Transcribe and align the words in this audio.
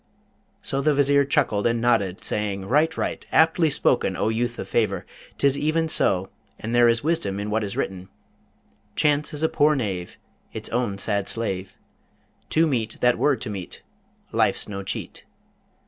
So 0.63 0.81
the 0.81 0.95
Vizier 0.95 1.23
chuckled 1.25 1.67
and 1.67 1.79
nodded, 1.79 2.23
saying, 2.23 2.65
'Right, 2.67 2.97
right! 2.97 3.23
aptly 3.31 3.69
spoken, 3.69 4.17
O 4.17 4.29
youth 4.29 4.57
of 4.57 4.67
favour! 4.67 5.05
'Tis 5.37 5.55
even 5.55 5.87
so, 5.89 6.31
and 6.57 6.73
there 6.73 6.87
is 6.87 7.03
wisdom 7.03 7.39
in 7.39 7.51
what 7.51 7.63
is 7.63 7.77
written: 7.77 8.09
"Chance 8.95 9.31
is 9.31 9.43
a 9.43 9.47
poor 9.47 9.75
knave; 9.75 10.17
Its 10.53 10.69
own 10.69 10.97
sad 10.97 11.27
slave; 11.27 11.77
Two 12.49 12.65
meet 12.65 12.97
that 13.01 13.19
were 13.19 13.35
to 13.35 13.49
meet: 13.51 13.83
Life 14.31 14.57
's 14.57 14.67
no 14.67 14.81
cheat."' 14.81 15.23